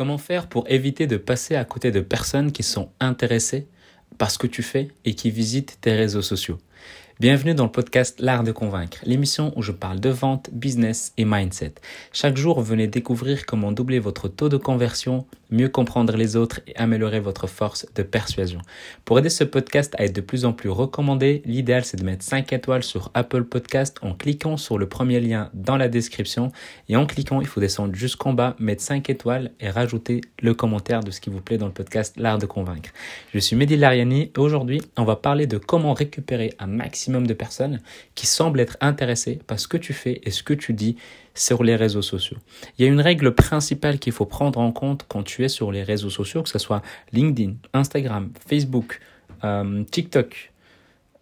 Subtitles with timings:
[0.00, 3.68] Comment faire pour éviter de passer à côté de personnes qui sont intéressées
[4.16, 6.56] par ce que tu fais et qui visitent tes réseaux sociaux?
[7.20, 11.26] Bienvenue dans le podcast L'Art de Convaincre, l'émission où je parle de vente, business et
[11.26, 11.74] mindset.
[12.14, 16.74] Chaque jour, venez découvrir comment doubler votre taux de conversion, mieux comprendre les autres et
[16.76, 18.62] améliorer votre force de persuasion.
[19.04, 22.24] Pour aider ce podcast à être de plus en plus recommandé, l'idéal c'est de mettre
[22.24, 26.50] 5 étoiles sur Apple Podcast en cliquant sur le premier lien dans la description
[26.88, 31.00] et en cliquant, il faut descendre jusqu'en bas, mettre 5 étoiles et rajouter le commentaire
[31.00, 32.88] de ce qui vous plaît dans le podcast L'Art de Convaincre.
[33.34, 37.34] Je suis Mehdi Lariani et aujourd'hui, on va parler de comment récupérer un maximum de
[37.34, 37.80] personnes
[38.14, 40.96] qui semblent être intéressées par ce que tu fais et ce que tu dis
[41.34, 42.36] sur les réseaux sociaux.
[42.78, 45.72] Il y a une règle principale qu'il faut prendre en compte quand tu es sur
[45.72, 49.00] les réseaux sociaux, que ce soit LinkedIn, Instagram, Facebook,
[49.44, 50.52] euh, TikTok,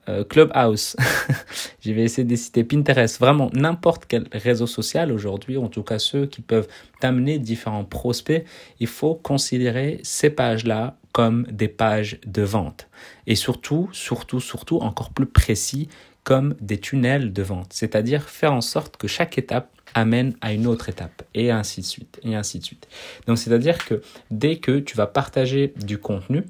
[0.09, 0.97] euh, Clubhouse,
[1.81, 2.65] je vais essayer de citer.
[2.65, 6.69] Pinterest, vraiment n'importe quel réseau social aujourd'hui, en tout cas ceux qui peuvent
[7.01, 8.45] t'amener différents prospects,
[8.81, 12.87] il faut considérer ces pages-là comme des pages de vente.
[13.27, 15.89] Et surtout, surtout, surtout, encore plus précis,
[16.23, 17.73] comme des tunnels de vente.
[17.73, 21.87] C'est-à-dire faire en sorte que chaque étape amène à une autre étape et ainsi de
[21.87, 22.87] suite et ainsi de suite.
[23.27, 26.45] Donc c'est-à-dire que dès que tu vas partager du contenu,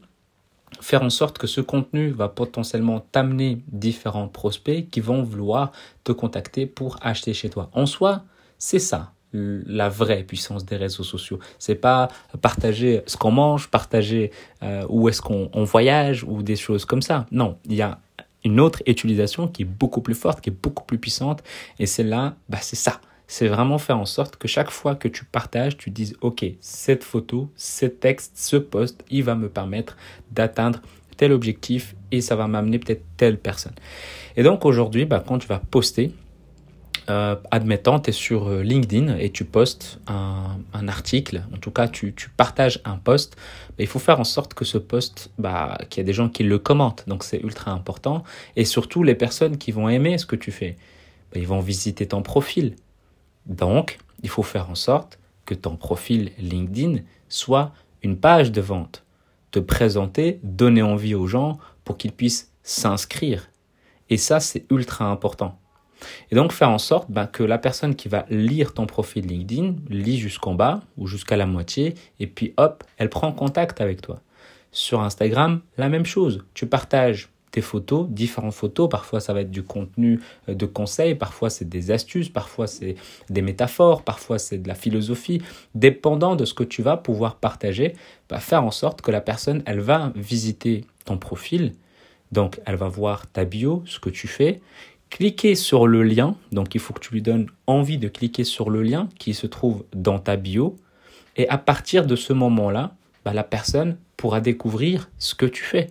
[0.82, 5.72] faire en sorte que ce contenu va potentiellement t'amener différents prospects qui vont vouloir
[6.04, 7.70] te contacter pour acheter chez toi.
[7.72, 8.22] En soi,
[8.58, 11.38] c'est ça la vraie puissance des réseaux sociaux.
[11.58, 12.08] C'est pas
[12.40, 14.30] partager ce qu'on mange, partager
[14.62, 17.26] euh, où est-ce qu'on voyage ou des choses comme ça.
[17.30, 17.98] Non, il y a
[18.44, 21.42] une autre utilisation qui est beaucoup plus forte, qui est beaucoup plus puissante.
[21.78, 23.00] Et celle-là, bah, c'est ça.
[23.26, 27.04] C'est vraiment faire en sorte que chaque fois que tu partages, tu dises, OK, cette
[27.04, 29.96] photo, ce texte, ce post, il va me permettre
[30.30, 30.80] d'atteindre
[31.18, 33.74] tel objectif et ça va m'amener peut-être telle personne.
[34.36, 36.14] Et donc aujourd'hui, bah, quand tu vas poster,
[37.10, 41.88] euh, admettons, tu es sur euh, LinkedIn et tu postes un, article, en tout cas
[41.88, 43.36] tu, partages un post,
[43.78, 46.44] il faut faire en sorte que ce post, bah, qu'il y a des gens qui
[46.44, 48.24] le commentent, donc c'est ultra important.
[48.56, 50.76] Et surtout, les personnes qui vont aimer ce que tu fais,
[51.32, 52.76] bah, ils vont visiter ton profil.
[53.46, 57.72] Donc, il faut faire en sorte que ton profil LinkedIn soit
[58.02, 59.04] une page de vente,
[59.50, 63.50] te présenter, donner envie aux gens pour qu'ils puissent s'inscrire.
[64.10, 65.58] Et ça, c'est ultra important.
[66.30, 69.74] Et donc faire en sorte ben, que la personne qui va lire ton profil LinkedIn
[69.88, 74.20] lit jusqu'en bas ou jusqu'à la moitié et puis hop, elle prend contact avec toi.
[74.70, 76.44] Sur Instagram, la même chose.
[76.54, 78.88] Tu partages tes photos, différentes photos.
[78.88, 82.96] Parfois, ça va être du contenu euh, de conseils, parfois, c'est des astuces, parfois, c'est
[83.30, 85.42] des métaphores, parfois, c'est de la philosophie.
[85.74, 87.94] Dépendant de ce que tu vas pouvoir partager,
[88.28, 91.74] bah, faire en sorte que la personne, elle va visiter ton profil.
[92.32, 94.60] Donc, elle va voir ta bio, ce que tu fais,
[95.10, 96.36] cliquer sur le lien.
[96.52, 99.46] Donc il faut que tu lui donnes envie de cliquer sur le lien qui se
[99.46, 100.76] trouve dans ta bio.
[101.36, 105.88] Et à partir de ce moment-là, bah, la personne pourra découvrir ce que tu fais.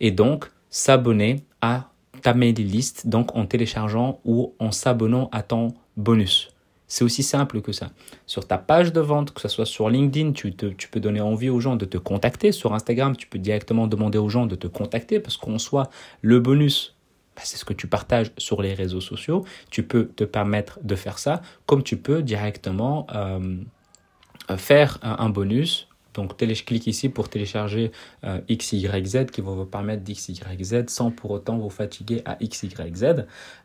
[0.00, 1.90] Et donc s'abonner à
[2.22, 6.50] ta mailing list, donc en téléchargeant ou en s'abonnant à ton bonus.
[6.86, 7.90] C'est aussi simple que ça.
[8.26, 10.52] Sur ta page de vente, que ce soit sur LinkedIn, tu,
[10.90, 12.52] peux donner envie aux gens de te contacter.
[12.52, 15.88] Sur Instagram, tu peux directement demander aux gens de te contacter parce qu'en soit
[16.20, 16.94] le bonus
[17.36, 19.44] bah, c'est ce que tu partages sur les réseaux sociaux.
[19.70, 23.56] Tu peux te permettre de faire ça, comme tu peux directement euh,
[24.56, 25.88] faire un, bonus.
[26.14, 27.90] Donc, clique ici pour télécharger
[28.24, 33.24] euh, XYZ qui va vous permettre d'XYZ sans pour autant vous fatiguer à XYZ.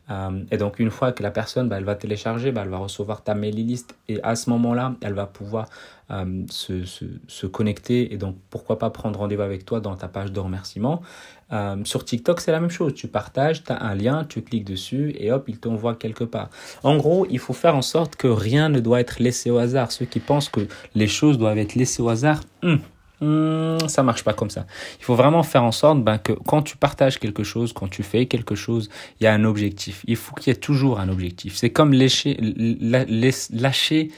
[0.10, 2.78] Euh, et donc, une fois que la personne, bah, elle va télécharger, bah, elle va
[2.78, 5.68] recevoir ta mailing list et à ce moment-là, elle va pouvoir
[6.12, 10.08] euh, se, se, se, connecter et donc pourquoi pas prendre rendez-vous avec toi dans ta
[10.08, 11.02] page de remerciement.
[11.52, 12.94] Euh, sur TikTok, c'est la même chose.
[12.94, 16.50] Tu partages, tu as un lien, tu cliques dessus et hop, il t'envoie quelque part.
[16.84, 19.92] En gros, il faut faire en sorte que rien ne doit être laissé au hasard.
[19.92, 22.80] Ceux qui pensent que les choses doivent être laissées au hasard, hum,
[23.20, 24.68] Hmm, ça marche pas comme ça.
[25.00, 28.04] Il faut vraiment faire en sorte ben, que quand tu partages quelque chose, quand tu
[28.04, 30.04] fais quelque chose, il y a un objectif.
[30.08, 31.56] Il faut qu'il y ait toujours un objectif.
[31.56, 34.12] C'est comme lâcher, lâcher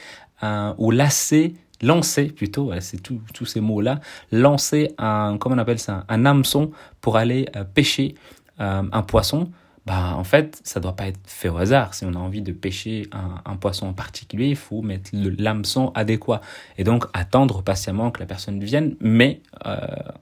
[0.78, 4.00] ou lasser, lancer plutôt, c'est tous ces mots-là,
[4.32, 8.14] lancer un, comment on appelle ça, un hameçon pour aller euh, pêcher
[8.60, 9.50] euh, un poisson
[9.86, 11.94] bah, en fait, ça ne doit pas être fait au hasard.
[11.94, 16.42] Si on a envie de pêcher un, poisson en particulier, il faut mettre l'hameçon adéquat.
[16.76, 19.78] Et donc, attendre patiemment que la personne vienne, mais euh,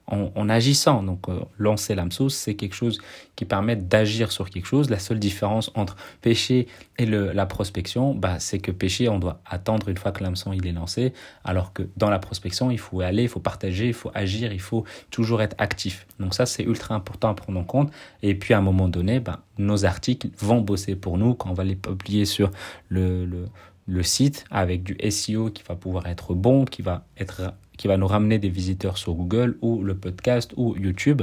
[0.06, 1.02] en, agissant.
[1.02, 1.26] Donc,
[1.58, 3.00] lancer l'hameçon, c'est quelque chose
[3.34, 4.90] qui permet d'agir sur quelque chose.
[4.90, 9.88] La seule différence entre pêcher et la prospection, bah, c'est que pêcher, on doit attendre
[9.88, 11.12] une fois que l'hameçon il est lancé,
[11.44, 14.60] alors que dans la prospection, il faut aller, il faut partager, il faut agir, il
[14.60, 16.08] faut toujours être actif.
[16.18, 17.92] Donc ça, c'est ultra important à prendre en compte.
[18.22, 21.54] Et puis, à un moment donné, bah, nos articles vont bosser pour nous quand on
[21.54, 22.50] va les publier sur
[22.90, 27.96] le site avec du SEO qui va pouvoir être bon, qui va être qui va
[27.96, 31.22] nous ramener des visiteurs sur Google ou le podcast ou YouTube.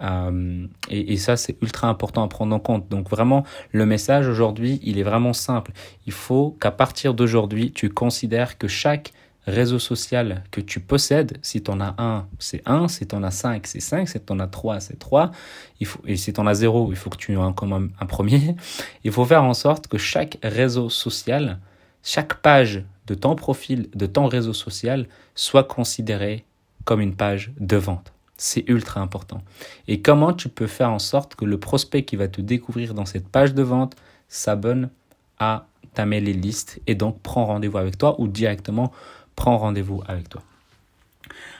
[0.00, 2.88] Euh, et, ça, c'est ultra important à prendre en compte.
[2.88, 5.72] Donc vraiment, le message aujourd'hui, il est vraiment simple.
[6.06, 9.12] Il faut qu'à partir d'aujourd'hui, tu considères que chaque
[9.46, 13.22] réseau social que tu possèdes, si tu en as un, c'est un, si tu en
[13.22, 15.30] as cinq, c'est cinq, si tu en as trois, c'est trois,
[15.78, 17.90] il faut, et si tu en as zéro, il faut que tu aies un comme
[17.98, 18.56] un, premier.
[19.04, 21.60] Il faut faire en sorte que chaque réseau social,
[22.02, 26.44] chaque page de ton profil, de ton réseau social, soit considérée
[26.84, 28.12] comme une page de vente.
[28.36, 29.42] C'est ultra important.
[29.88, 33.06] Et comment tu peux faire en sorte que le prospect qui va te découvrir dans
[33.06, 33.96] cette page de vente
[34.28, 34.90] s'abonne
[35.38, 38.92] à ta mailing list et donc prend rendez-vous avec toi ou directement
[39.34, 40.42] prends rendez-vous avec toi?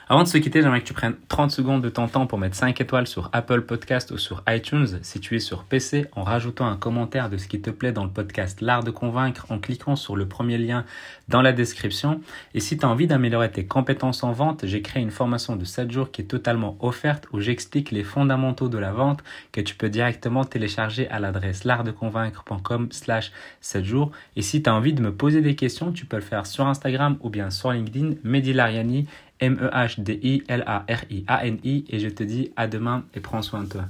[0.09, 2.55] Avant de se quitter, j'aimerais que tu prennes 30 secondes de ton temps pour mettre
[2.55, 6.65] 5 étoiles sur Apple Podcast ou sur iTunes si tu es sur PC en rajoutant
[6.65, 9.97] un commentaire de ce qui te plaît dans le podcast L'Art de Convaincre en cliquant
[9.97, 10.85] sur le premier lien
[11.27, 12.21] dans la description.
[12.53, 15.65] Et si tu as envie d'améliorer tes compétences en vente, j'ai créé une formation de
[15.65, 19.21] 7 jours qui est totalement offerte où j'explique les fondamentaux de la vente
[19.51, 24.13] que tu peux directement télécharger à l'adresse l'artdeconvaincre.com slash 7 jours.
[24.37, 26.65] Et si tu as envie de me poser des questions, tu peux le faire sur
[26.65, 29.05] Instagram ou bien sur LinkedIn, Mehdi Lariani
[29.39, 33.85] M-E-H-D-I-L-A-R-I-A-N-I et je te dis à demain et prends soin de toi.